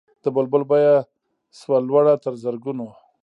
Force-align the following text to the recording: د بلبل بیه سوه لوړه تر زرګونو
د 0.23 0.25
بلبل 0.35 0.63
بیه 0.69 0.95
سوه 1.59 1.77
لوړه 1.87 2.13
تر 2.23 2.33
زرګونو 2.43 2.87